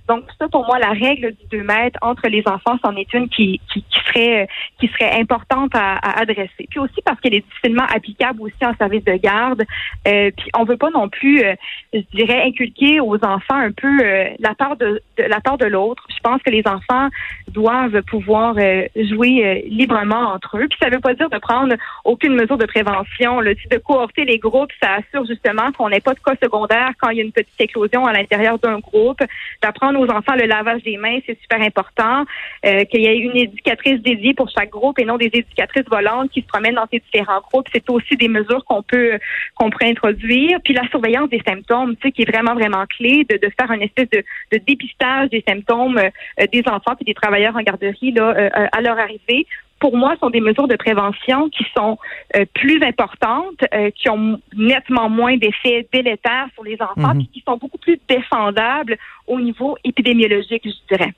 donc 0.07 0.23
ça, 0.39 0.47
pour 0.47 0.65
moi, 0.65 0.79
la 0.79 0.91
règle 0.91 1.31
du 1.31 1.57
2 1.57 1.63
mètres 1.63 1.99
entre 2.01 2.27
les 2.27 2.43
enfants, 2.45 2.77
c'en 2.83 2.95
est 2.95 3.13
une 3.13 3.29
qui, 3.29 3.59
qui, 3.71 3.83
serait 4.07 4.47
qui 4.79 4.87
serait 4.87 5.19
importante 5.19 5.71
à, 5.75 5.97
adresser. 6.19 6.67
Puis 6.69 6.79
aussi 6.79 7.01
parce 7.03 7.19
qu'elle 7.19 7.33
est 7.33 7.45
difficilement 7.45 7.83
applicable 7.83 8.41
aussi 8.41 8.63
en 8.63 8.75
service 8.75 9.03
de 9.03 9.13
garde. 9.13 9.63
Euh, 10.07 10.31
puis 10.35 10.49
on 10.55 10.63
veut 10.63 10.77
pas 10.77 10.89
non 10.89 11.09
plus, 11.09 11.43
euh, 11.43 11.55
je 11.93 12.01
dirais, 12.13 12.43
inculquer 12.43 12.99
aux 12.99 13.17
enfants 13.23 13.55
un 13.55 13.71
peu 13.71 13.99
euh, 14.01 14.29
la 14.39 14.55
part 14.55 14.77
de, 14.77 15.01
la 15.17 15.41
part 15.41 15.57
de 15.57 15.65
l'autre. 15.65 16.03
Je 16.09 16.19
pense 16.21 16.41
que 16.41 16.51
les 16.51 16.63
enfants 16.65 17.09
doivent 17.49 18.01
pouvoir 18.03 18.55
jouer 18.95 19.65
librement 19.67 20.33
entre 20.33 20.57
eux. 20.57 20.67
Puis 20.67 20.77
ça 20.81 20.89
veut 20.89 20.99
pas 20.99 21.13
dire 21.13 21.29
de 21.29 21.37
prendre 21.37 21.75
aucune 22.05 22.33
mesure 22.33 22.57
de 22.57 22.65
prévention. 22.65 23.39
Le 23.41 23.55
de 23.69 23.77
cohorter 23.77 24.25
les 24.25 24.37
groupes, 24.37 24.71
ça 24.81 24.95
assure 24.95 25.25
justement 25.25 25.71
qu'on 25.71 25.89
n'ait 25.89 25.99
pas 25.99 26.13
de 26.13 26.19
cas 26.19 26.35
secondaires 26.41 26.91
quand 26.99 27.09
il 27.09 27.17
y 27.17 27.21
a 27.21 27.23
une 27.23 27.31
petite 27.31 27.59
éclosion 27.59 28.05
à 28.05 28.13
l'intérieur 28.13 28.59
d'un 28.59 28.79
groupe 28.79 29.16
d'apprendre 29.61 29.99
aux 29.99 30.09
enfants 30.09 30.35
le 30.35 30.45
lavage 30.45 30.83
des 30.83 30.97
mains, 30.97 31.19
c'est 31.25 31.39
super 31.41 31.61
important, 31.61 32.25
euh, 32.65 32.83
qu'il 32.85 33.01
y 33.01 33.05
ait 33.05 33.17
une 33.17 33.35
éducatrice 33.35 34.01
dédiée 34.01 34.33
pour 34.33 34.49
chaque 34.49 34.69
groupe 34.69 34.99
et 34.99 35.05
non 35.05 35.17
des 35.17 35.31
éducatrices 35.33 35.87
volantes 35.89 36.31
qui 36.31 36.41
se 36.41 36.47
promènent 36.47 36.75
dans 36.75 36.87
ces 36.91 36.99
différents 36.99 37.41
groupes. 37.41 37.67
C'est 37.73 37.89
aussi 37.89 38.15
des 38.15 38.27
mesures 38.27 38.63
qu'on 38.65 38.83
peut 38.83 39.19
qu'on 39.55 39.69
pourrait 39.69 39.89
introduire. 39.89 40.59
Puis 40.63 40.73
la 40.73 40.87
surveillance 40.89 41.29
des 41.29 41.41
symptômes, 41.47 41.95
tu 41.97 42.07
sais, 42.07 42.11
qui 42.11 42.21
est 42.23 42.31
vraiment 42.31 42.53
vraiment 42.53 42.85
clé, 42.85 43.25
de, 43.29 43.37
de 43.37 43.51
faire 43.59 43.71
une 43.71 43.81
espèce 43.81 44.09
de, 44.09 44.23
de 44.51 44.57
dépistage 44.65 45.29
des 45.29 45.43
symptômes 45.47 45.97
euh, 45.97 46.45
des 46.51 46.63
enfants 46.67 46.95
et 46.99 47.03
des 47.03 47.13
travailleurs 47.13 47.55
en 47.55 47.61
garderie 47.61 48.11
là 48.11 48.33
euh, 48.37 48.67
à 48.71 48.81
leur 48.81 48.97
arrivée 48.97 49.45
pour 49.79 49.95
moi, 49.95 50.15
sont 50.19 50.29
des 50.29 50.41
mesures 50.41 50.67
de 50.67 50.75
prévention 50.75 51.49
qui 51.49 51.65
sont 51.75 51.97
euh, 52.35 52.45
plus 52.53 52.81
importantes, 52.83 53.61
euh, 53.73 53.91
qui 53.91 54.09
ont 54.09 54.39
nettement 54.55 55.09
moins 55.09 55.37
d'effets 55.37 55.87
délétères 55.93 56.47
sur 56.53 56.63
les 56.63 56.77
enfants, 56.81 57.15
mhm. 57.15 57.27
qui 57.27 57.43
sont 57.47 57.57
beaucoup 57.57 57.77
plus 57.77 57.99
défendables 58.07 58.97
au 59.27 59.39
niveau 59.39 59.77
épidémiologique, 59.83 60.63
je 60.65 60.95
dirais. 60.95 61.13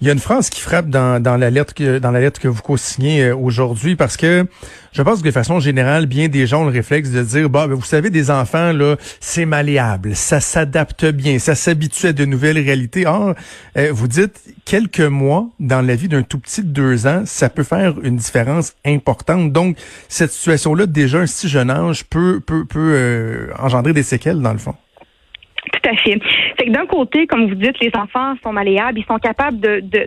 Il 0.00 0.06
y 0.06 0.10
a 0.10 0.12
une 0.14 0.18
phrase 0.18 0.48
qui 0.48 0.60
frappe 0.60 0.88
dans, 0.88 1.22
dans 1.22 1.36
la 1.36 1.50
lettre 1.50 1.74
que 1.74 1.98
dans 1.98 2.10
la 2.10 2.30
que 2.30 2.48
vous 2.48 2.62
co-signez 2.62 3.24
euh, 3.24 3.36
aujourd'hui 3.36 3.96
parce 3.96 4.16
que 4.16 4.46
je 4.92 5.02
pense 5.02 5.20
que 5.20 5.24
de 5.24 5.30
façon 5.30 5.60
générale, 5.60 6.06
bien 6.06 6.28
des 6.28 6.46
gens 6.46 6.62
ont 6.62 6.66
le 6.66 6.72
réflexe 6.72 7.10
de 7.10 7.22
dire 7.22 7.50
bah 7.50 7.66
ben, 7.66 7.74
vous 7.74 7.84
savez 7.84 8.10
des 8.10 8.30
enfants 8.30 8.72
là, 8.72 8.96
c'est 9.20 9.44
malléable, 9.44 10.16
ça 10.16 10.40
s'adapte 10.40 11.04
bien, 11.06 11.38
ça 11.38 11.54
s'habitue 11.54 12.08
à 12.08 12.12
de 12.12 12.24
nouvelles 12.24 12.58
réalités. 12.58 13.06
Or, 13.06 13.34
euh, 13.76 13.90
vous 13.92 14.08
dites 14.08 14.42
quelques 14.64 15.00
mois 15.00 15.48
dans 15.60 15.80
la 15.80 15.94
vie 15.94 16.08
d'un 16.08 16.22
tout 16.22 16.38
petit 16.38 16.62
de 16.62 16.68
deux 16.68 17.06
ans, 17.06 17.22
ça 17.26 17.48
peut 17.48 17.64
faire 17.64 17.94
une 18.02 18.16
différence 18.16 18.74
importante. 18.84 19.52
Donc 19.52 19.76
cette 20.08 20.32
situation 20.32 20.74
là 20.74 20.86
déjà 20.86 21.18
un 21.18 21.26
si 21.26 21.48
jeune 21.48 21.70
âge 21.70 22.04
peut 22.04 22.40
peut 22.40 22.64
peut 22.64 22.92
euh, 22.94 23.46
engendrer 23.58 23.92
des 23.92 24.02
séquelles 24.02 24.40
dans 24.40 24.52
le 24.52 24.58
fond. 24.58 24.74
Tout 25.82 25.96
fait. 26.04 26.18
Que 26.18 26.70
d'un 26.70 26.86
côté, 26.86 27.26
comme 27.26 27.48
vous 27.48 27.54
dites, 27.54 27.78
les 27.80 27.90
enfants 27.94 28.34
sont 28.42 28.52
malléables, 28.52 28.98
ils 28.98 29.04
sont 29.04 29.18
capables 29.18 29.58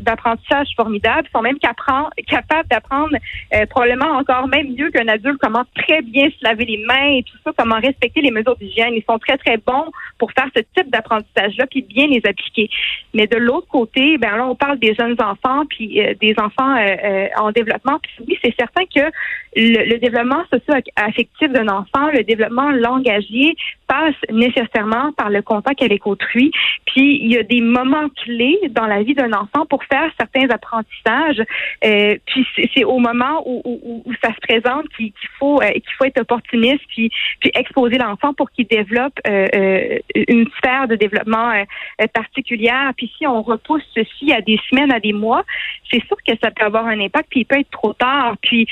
d'apprentissage 0.02 0.70
de, 0.70 0.76
formidable, 0.76 1.28
ils 1.28 1.32
sont 1.36 1.42
même 1.42 1.58
capables 1.60 2.68
d'apprendre 2.70 3.16
euh, 3.54 3.66
probablement 3.68 4.18
encore 4.18 4.48
même 4.48 4.74
mieux 4.76 4.92
qu'un 4.92 5.08
adulte 5.08 5.38
comment 5.42 5.64
très 5.76 6.02
bien 6.02 6.30
se 6.30 6.44
laver 6.44 6.66
les 6.66 6.84
mains 6.86 7.18
et 7.18 7.24
tout 7.24 7.38
ça, 7.44 7.52
comment 7.58 7.80
respecter 7.80 8.22
les 8.22 8.32
mesures 8.32 8.56
d'hygiène. 8.56 8.94
Ils 8.94 9.04
sont 9.10 9.20
très 9.20 9.38
très 9.38 9.58
bons 9.58 9.86
pour 10.18 10.32
faire 10.32 10.48
ce 10.56 10.62
type 10.76 10.90
d'apprentissage-là 10.92 11.66
puis 11.68 11.82
bien 11.82 12.08
les 12.08 12.22
appliquer. 12.26 12.70
Mais 13.14 13.28
de 13.28 13.38
l'autre 13.38 13.68
côté, 13.68 14.18
ben 14.18 14.38
là 14.38 14.46
on 14.46 14.56
parle 14.56 14.80
des 14.80 14.94
jeunes 14.94 15.16
enfants 15.20 15.66
puis 15.70 16.02
euh, 16.02 16.14
des 16.22 16.36
enfants 16.38 16.76
euh, 16.78 17.28
en 17.38 17.52
développement. 17.52 18.00
Puis 18.02 18.26
oui, 18.28 18.38
c'est 18.44 18.54
certain 18.58 18.84
que 18.86 19.12
le, 19.56 19.90
le 19.90 19.98
développement 20.00 20.44
socio-affectif 20.52 21.52
d'un 21.52 21.68
enfant, 21.68 22.10
le 22.14 22.24
développement 22.24 22.72
langagier 22.72 23.56
passe 23.94 24.16
nécessairement 24.32 25.12
par 25.14 25.30
le 25.30 25.42
contact 25.42 25.82
avec 25.84 26.08
autrui. 26.08 26.52
Puis 26.86 27.20
il 27.22 27.32
y 27.32 27.38
a 27.38 27.44
des 27.44 27.62
moments 27.62 28.10
clés 28.24 28.60
dans 28.72 28.88
la 28.88 29.04
vie 29.04 29.14
d'un 29.14 29.32
enfant 29.34 29.66
pour 29.70 29.84
faire 29.84 30.10
certains 30.20 30.50
apprentissages. 30.50 31.42
Euh, 31.86 32.16
puis 32.26 32.46
c'est 32.74 32.84
au 32.84 32.98
moment 32.98 33.44
où, 33.46 33.62
où, 33.64 34.04
où, 34.06 34.14
ça 34.24 34.32
se 34.34 34.40
présente 34.48 34.88
qu'il 34.96 35.14
faut 35.38 35.62
euh, 35.62 35.72
qu'il 35.72 35.94
faut 35.98 36.06
être 36.06 36.22
opportuniste 36.22 36.82
puis 36.88 37.12
puis 37.40 37.52
exposer 37.54 37.98
l'enfant 37.98 38.34
pour 38.34 38.50
qu'il 38.52 38.68
développe 38.68 39.20
euh, 39.28 39.48
euh 39.56 40.00
une 40.28 40.48
sphère 40.58 40.88
de 40.88 40.96
développement 40.96 41.52
euh, 41.52 42.08
particulière. 42.14 42.92
Puis 42.98 43.12
si 43.18 43.28
on 43.28 43.42
repousse 43.42 43.84
ceci 43.94 44.34
à 44.34 44.42
des 44.42 44.60
semaines, 44.70 44.92
à 44.92 45.00
des 45.00 45.14
mois, 45.14 45.44
c'est 45.92 46.04
sûr 46.08 46.18
que 46.28 46.34
ça 46.42 46.50
peut 46.52 46.66
avoir 46.66 46.88
un 46.88 47.00
impact. 47.00 47.28
Puis 47.30 47.42
il 47.42 47.46
peut 47.46 47.60
être 47.60 47.70
trop 47.70 47.94
tard. 47.94 48.36
Puis 48.42 48.68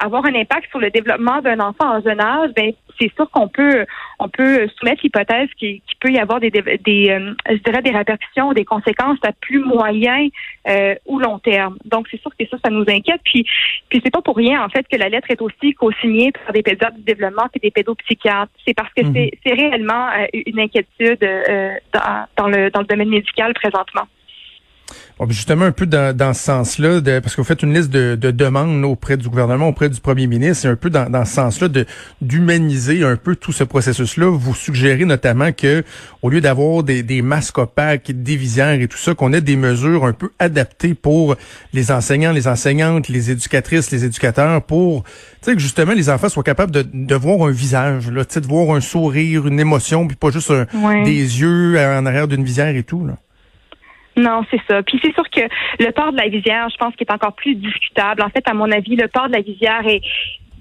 avoir 0.00 0.24
un 0.24 0.34
impact 0.34 0.70
sur 0.70 0.78
le 0.78 0.90
développement 0.90 1.40
d'un 1.42 1.60
enfant 1.60 1.96
en 1.96 2.00
jeune 2.00 2.20
âge, 2.20 2.50
ben 2.56 2.72
c'est 3.00 3.12
sûr 3.14 3.30
qu'on 3.30 3.48
peut 3.48 3.84
on 4.18 4.28
peut 4.28 4.37
peut 4.38 4.68
soumettre 4.78 5.00
l'hypothèse 5.02 5.48
qu'il 5.58 5.82
peut 5.98 6.10
y 6.10 6.18
avoir 6.18 6.38
des, 6.38 6.50
des 6.50 7.10
euh, 7.10 7.34
je 7.50 7.56
dirais 7.56 7.82
des 7.82 7.90
répercussions, 7.90 8.52
des 8.52 8.64
conséquences 8.64 9.18
à 9.24 9.32
plus 9.32 9.58
moyen 9.58 10.28
euh, 10.68 10.94
ou 11.06 11.18
long 11.18 11.40
terme. 11.40 11.76
Donc 11.84 12.06
c'est 12.08 12.20
sûr 12.20 12.30
que 12.38 12.46
ça, 12.46 12.56
ça 12.64 12.70
nous 12.70 12.84
inquiète. 12.88 13.20
Puis, 13.24 13.44
puis 13.88 14.00
c'est 14.02 14.12
pas 14.12 14.22
pour 14.22 14.36
rien 14.36 14.64
en 14.64 14.68
fait 14.68 14.86
que 14.88 14.96
la 14.96 15.08
lettre 15.08 15.28
est 15.30 15.42
aussi 15.42 15.74
co-signée 15.74 16.30
par 16.30 16.52
des 16.52 16.62
pédiatres 16.62 16.96
du 16.96 17.02
développement 17.02 17.48
et 17.52 17.58
des 17.58 17.72
pédopsychiatres. 17.72 18.52
C'est 18.64 18.74
parce 18.74 18.92
que 18.94 19.04
mhm. 19.04 19.30
c'est 19.44 19.54
réellement 19.54 20.06
une 20.32 20.60
inquiétude 20.60 21.18
dans, 21.92 22.26
dans, 22.36 22.48
le 22.48 22.70
dans 22.70 22.80
le 22.80 22.86
domaine 22.86 23.10
médical 23.10 23.52
présentement. 23.54 24.06
Justement, 25.30 25.64
un 25.64 25.72
peu 25.72 25.86
dans, 25.86 26.16
dans 26.16 26.32
ce 26.32 26.44
sens-là, 26.44 27.00
parce 27.20 27.34
que 27.34 27.40
vous 27.40 27.46
faites 27.46 27.62
une 27.62 27.74
liste 27.74 27.90
de, 27.90 28.14
de, 28.14 28.30
demandes 28.30 28.84
auprès 28.84 29.16
du 29.16 29.28
gouvernement, 29.28 29.68
auprès 29.68 29.88
du 29.88 30.00
premier 30.00 30.28
ministre, 30.28 30.62
c'est 30.62 30.68
un 30.68 30.76
peu 30.76 30.90
dans, 30.90 31.10
dans 31.10 31.24
ce 31.24 31.34
sens-là 31.34 31.68
de 31.68 31.86
d'humaniser 32.22 33.04
un 33.04 33.16
peu 33.16 33.34
tout 33.34 33.52
ce 33.52 33.64
processus-là. 33.64 34.30
Vous 34.30 34.54
suggérez 34.54 35.04
notamment 35.04 35.50
que, 35.52 35.82
au 36.22 36.30
lieu 36.30 36.40
d'avoir 36.40 36.84
des, 36.84 37.02
des 37.02 37.20
masques 37.20 37.58
opaques, 37.58 38.12
des 38.12 38.36
visières 38.36 38.80
et 38.80 38.86
tout 38.86 38.96
ça, 38.96 39.14
qu'on 39.14 39.32
ait 39.32 39.40
des 39.40 39.56
mesures 39.56 40.04
un 40.04 40.12
peu 40.12 40.30
adaptées 40.38 40.94
pour 40.94 41.36
les 41.72 41.90
enseignants, 41.90 42.32
les 42.32 42.46
enseignantes, 42.46 43.08
les 43.08 43.32
éducatrices, 43.32 43.90
les 43.90 44.04
éducateurs, 44.04 44.62
pour 44.62 45.02
que 45.44 45.58
justement 45.58 45.92
les 45.92 46.10
enfants 46.10 46.28
soient 46.28 46.42
capables 46.42 46.72
de, 46.72 46.86
de 46.92 47.14
voir 47.14 47.48
un 47.48 47.50
visage, 47.50 48.10
là, 48.10 48.24
de 48.24 48.46
voir 48.46 48.76
un 48.76 48.80
sourire, 48.80 49.46
une 49.46 49.58
émotion, 49.58 50.06
puis 50.06 50.16
pas 50.16 50.30
juste 50.30 50.52
des 51.04 51.40
yeux 51.40 51.76
en 51.78 52.06
arrière 52.06 52.28
d'une 52.28 52.44
visière 52.44 52.74
et 52.76 52.84
tout. 52.84 53.04
Là. 53.04 53.16
Non, 54.18 54.42
c'est 54.50 54.60
ça. 54.68 54.82
Puis 54.82 55.00
c'est 55.02 55.14
sûr 55.14 55.28
que 55.30 55.42
le 55.78 55.92
port 55.92 56.12
de 56.12 56.16
la 56.16 56.28
visière, 56.28 56.68
je 56.70 56.76
pense 56.76 56.94
qu'il 56.96 57.06
est 57.06 57.12
encore 57.12 57.34
plus 57.34 57.54
discutable. 57.54 58.22
En 58.22 58.28
fait, 58.28 58.46
à 58.48 58.54
mon 58.54 58.70
avis, 58.70 58.96
le 58.96 59.06
port 59.08 59.28
de 59.28 59.32
la 59.32 59.42
visière 59.42 59.86
est 59.86 60.02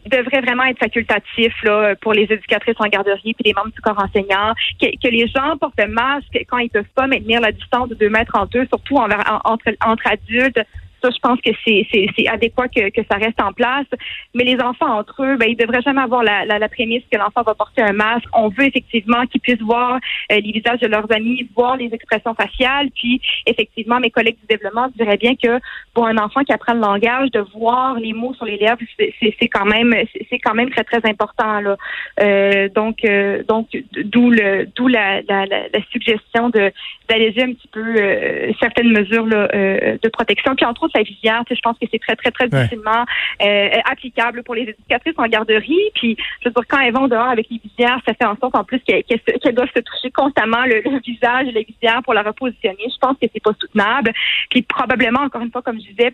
devrait 0.06 0.42
vraiment 0.42 0.64
être 0.64 0.80
facultatif 0.80 1.54
là, 1.64 1.96
pour 1.98 2.14
les 2.14 2.24
éducatrices 2.24 2.76
en 2.80 2.88
garderie 2.88 3.34
puis 3.34 3.44
les 3.44 3.54
membres 3.54 3.72
du 3.74 3.82
corps 3.82 4.02
enseignant, 4.02 4.54
que, 4.80 5.08
les 5.10 5.28
gens 5.28 5.58
portent 5.60 5.80
le 5.80 5.88
masque 5.88 6.46
quand 6.48 6.60
ils 6.60 6.70
peuvent 6.70 6.86
pas 6.96 7.08
maintenir 7.08 7.42
la 7.42 7.52
distance 7.52 7.90
de 7.90 7.96
deux 7.96 8.10
mètres 8.10 8.36
entre 8.36 8.58
eux, 8.58 8.68
surtout 8.68 8.96
envers, 8.96 9.42
entre, 9.44 9.66
entre 9.86 10.08
adultes. 10.08 10.62
Ça, 11.02 11.10
je 11.10 11.20
pense 11.20 11.40
que 11.42 11.52
c'est 11.66 12.28
adéquat 12.28 12.68
que, 12.68 12.90
que, 12.90 13.02
ça 13.10 13.18
reste 13.18 13.42
en 13.42 13.54
place. 13.54 13.86
Mais 14.34 14.44
les 14.44 14.60
enfants 14.62 14.98
entre 14.98 15.24
eux, 15.24 15.38
ben, 15.38 15.48
ils 15.50 15.58
devraient 15.58 15.82
jamais 15.82 16.02
avoir 16.02 16.24
la, 16.24 16.46
la, 16.46 16.60
la 16.60 16.70
prémisse 16.70 17.04
que 17.12 17.18
l'enfant 17.18 17.44
va 17.44 17.54
porter 17.56 17.82
un 17.82 17.94
masque. 17.94 18.28
On 18.34 18.50
veut 18.50 18.66
effectivement 18.66 19.26
qu'ils 19.26 19.42
puissent 19.42 19.62
voir 19.62 20.00
euh, 20.32 20.40
les 20.40 20.52
visages 20.52 20.80
de 20.80 20.88
leurs 20.88 21.12
amis, 21.12 21.48
voir 21.56 21.78
les 21.78 21.94
expressions 21.94 22.34
faciales. 22.34 22.90
Puis, 22.96 23.22
effectivement, 23.46 24.00
mes 24.00 24.12
collègues 24.12 24.38
du 24.40 24.48
développement 24.48 24.88
diraient 24.98 25.18
bien 25.18 25.36
que 25.36 25.60
pour 25.94 26.08
un 26.08 26.18
enfant 26.18 26.44
qui 26.44 26.54
apprend 26.54 26.74
le 26.74 26.82
langage, 26.82 27.32
de 27.32 27.40
voir 27.56 27.96
les 27.96 28.14
mots 28.14 28.34
sur 28.34 28.46
les 28.46 28.58
lèvres, 28.58 28.78
c'est 28.98 29.48
quand 29.48 29.66
même 29.66 29.94
c'est 30.30 30.40
quand 30.40 30.54
même 30.54 30.70
très 30.70 30.84
très 30.84 31.02
important 31.10 31.60
là. 31.62 31.78
Euh, 32.22 32.70
donc 32.70 33.04
euh, 33.04 33.44
donc 33.48 33.68
d'où 34.04 34.30
le 34.30 34.68
d'où 34.76 34.88
la, 34.88 35.22
la, 35.24 35.46
la, 35.46 35.82
suggestion 35.92 36.50
de 36.50 36.72
d'alléger 37.10 37.44
un 37.44 37.54
petit 37.54 37.68
peu 37.70 37.96
euh, 37.98 38.52
certaines 38.60 38.92
mesures 38.92 39.26
là, 39.26 39.48
de 39.48 40.10
protection. 40.10 40.56
Puis 40.56 40.66
entre 40.66 40.84
la 40.96 41.04
visière, 41.04 41.44
je 41.50 41.60
pense 41.62 41.78
que 41.80 41.86
c'est 41.92 42.00
très, 42.00 42.16
très, 42.16 42.32
très 42.32 42.48
difficilement 42.48 43.06
euh, 43.42 43.70
applicable 43.86 44.44
pour 44.44 44.56
les 44.56 44.64
éducatrices 44.64 45.16
en 45.18 45.28
garderie. 45.28 45.92
Puis, 45.96 46.18
je 46.42 46.50
veux 46.50 46.54
dire, 46.54 46.64
quand 46.68 46.80
elles 46.80 46.94
vont 46.94 47.08
dehors 47.08 47.28
avec 47.28 47.48
les 47.50 47.60
visières, 47.64 48.00
ça 48.06 48.14
fait 48.14 48.26
en 48.26 48.38
sorte 48.38 48.56
en 48.56 48.64
plus 48.64 48.80
qu'elles 48.80 49.56
doivent 49.56 49.72
se 49.76 49.82
toucher 49.82 50.12
constamment 50.12 50.66
le, 50.66 50.84
visage 51.00 51.48
et 51.48 51.52
les 51.52 51.64
visières 51.64 52.02
pour 52.04 52.14
la 52.14 52.24
repositionner. 52.24 52.86
Je 52.86 52.98
pense 53.00 53.18
que 53.22 53.28
c'est 53.34 53.44
pas 53.44 53.54
soutenable. 53.60 54.14
Puis 54.50 54.62
probablement, 54.62 55.22
encore 55.22 55.42
une 55.42 55.52
fois, 55.52 55.62
comme 55.62 55.80
je 55.80 55.88
disais, 55.92 56.14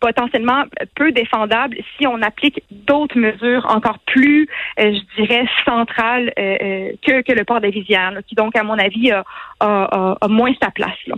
potentiellement 0.00 0.64
peu 0.96 1.12
défendable 1.12 1.76
si 1.96 2.06
on 2.08 2.20
applique 2.22 2.62
d'autres 2.70 3.16
mesures 3.16 3.64
encore 3.70 4.00
plus, 4.00 4.48
euh, 4.80 4.92
je 4.92 5.22
dirais, 5.22 5.46
centrales 5.64 6.32
euh, 6.38 6.90
que, 7.06 7.22
que 7.22 7.32
le 7.32 7.44
port 7.44 7.60
des 7.60 7.70
visières, 7.70 8.12
qui 8.26 8.34
donc, 8.34 8.56
à 8.56 8.64
mon 8.64 8.78
avis, 8.78 9.12
a, 9.12 9.24
a, 9.60 10.16
a 10.20 10.28
moins 10.28 10.52
sa 10.60 10.70
place. 10.70 10.98
Là. 11.06 11.14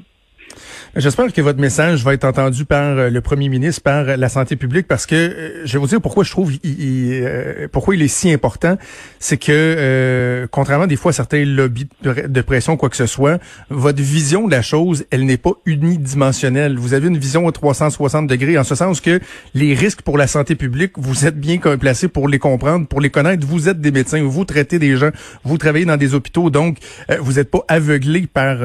J'espère 0.96 1.32
que 1.32 1.40
votre 1.40 1.58
message 1.58 2.04
va 2.04 2.14
être 2.14 2.24
entendu 2.24 2.64
par 2.64 2.96
euh, 2.96 3.10
le 3.10 3.20
premier 3.20 3.48
ministre, 3.48 3.82
par 3.82 4.16
la 4.16 4.28
santé 4.28 4.54
publique, 4.54 4.86
parce 4.86 5.06
que 5.06 5.14
euh, 5.16 5.62
je 5.64 5.72
vais 5.72 5.78
vous 5.80 5.88
dire 5.88 6.00
pourquoi 6.00 6.22
je 6.22 6.30
trouve 6.30 6.52
euh, 6.64 7.66
pourquoi 7.72 7.96
il 7.96 8.02
est 8.02 8.08
si 8.08 8.32
important, 8.32 8.76
c'est 9.18 9.36
que 9.36 10.46
contrairement 10.52 10.86
des 10.86 10.94
fois 10.94 11.10
à 11.10 11.12
certains 11.12 11.44
lobbies 11.44 11.88
de 12.02 12.40
pression 12.42 12.76
quoi 12.76 12.90
que 12.90 12.96
ce 12.96 13.06
soit, 13.06 13.40
votre 13.70 14.00
vision 14.00 14.46
de 14.46 14.52
la 14.52 14.62
chose, 14.62 15.04
elle 15.10 15.24
n'est 15.24 15.36
pas 15.36 15.52
unidimensionnelle. 15.66 16.78
Vous 16.78 16.94
avez 16.94 17.08
une 17.08 17.18
vision 17.18 17.48
à 17.48 17.52
360 17.52 18.28
degrés, 18.28 18.56
en 18.56 18.64
ce 18.64 18.74
sens 18.74 19.00
que 19.00 19.20
les 19.54 19.74
risques 19.74 20.02
pour 20.02 20.16
la 20.16 20.26
santé 20.26 20.54
publique, 20.54 20.92
vous 20.96 21.26
êtes 21.26 21.38
bien 21.38 21.58
placé 21.58 22.06
pour 22.06 22.28
les 22.28 22.38
comprendre, 22.38 22.86
pour 22.86 23.00
les 23.00 23.10
connaître. 23.10 23.46
Vous 23.46 23.68
êtes 23.68 23.80
des 23.80 23.90
médecins, 23.90 24.22
vous 24.22 24.44
traitez 24.44 24.78
des 24.78 24.96
gens, 24.96 25.10
vous 25.42 25.58
travaillez 25.58 25.86
dans 25.86 25.96
des 25.96 26.14
hôpitaux, 26.14 26.50
donc 26.50 26.78
vous 27.20 27.32
n'êtes 27.34 27.50
pas 27.50 27.64
aveuglé 27.66 28.28
par 28.32 28.58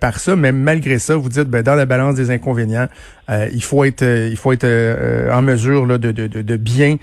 par 0.00 0.18
ça, 0.18 0.34
mais 0.34 0.52
malgré 0.52 0.98
ça, 0.98 1.16
vous 1.16 1.28
dites 1.40 1.48
ben, 1.48 1.62
dans 1.62 1.74
la 1.74 1.86
balance 1.86 2.14
des 2.14 2.30
inconvénients, 2.30 2.88
euh, 3.30 3.48
il 3.52 3.62
faut 3.62 3.84
être 3.84 4.02
euh, 4.02 4.28
il 4.30 4.36
faut 4.36 4.52
être 4.52 4.64
euh, 4.64 5.32
en 5.32 5.42
mesure 5.42 5.86
là, 5.86 5.98
de, 5.98 6.12
de, 6.12 6.26
de, 6.26 6.56
bien 6.56 6.96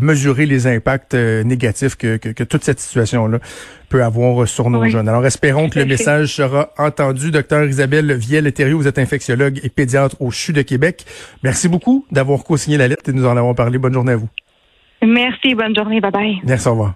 mesurer 0.00 0.46
les 0.46 0.66
impacts 0.66 1.14
négatifs 1.14 1.96
que, 1.96 2.16
que, 2.16 2.44
toute 2.44 2.64
cette 2.64 2.80
situation-là 2.80 3.38
peut 3.88 4.02
avoir 4.04 4.46
sur 4.46 4.70
nos 4.70 4.86
jeunes. 4.86 5.08
Alors 5.08 5.24
espérons 5.26 5.68
que 5.68 5.78
le 5.78 5.86
message 5.86 6.34
sera 6.34 6.70
entendu. 6.78 7.30
Docteur 7.30 7.64
Isabelle 7.64 8.12
Viel-Thériault, 8.12 8.78
vous 8.78 8.88
êtes 8.88 8.98
infectiologue 8.98 9.60
et 9.62 9.68
pédiatre 9.68 10.16
au 10.20 10.30
CHU 10.30 10.52
de 10.52 10.62
Québec. 10.62 11.04
Merci 11.42 11.68
beaucoup 11.68 12.06
d'avoir 12.10 12.44
co-signé 12.44 12.76
la 12.76 12.88
lettre 12.88 13.08
et 13.08 13.12
nous 13.12 13.26
en 13.26 13.36
avons 13.36 13.54
parlé. 13.54 13.78
Bonne 13.78 13.94
journée 13.94 14.12
à 14.12 14.16
vous. 14.16 14.28
Merci, 15.02 15.54
bonne 15.54 15.74
journée. 15.74 16.00
Bye 16.00 16.12
bye. 16.12 16.40
Merci, 16.44 16.68
au 16.68 16.72
revoir. 16.72 16.94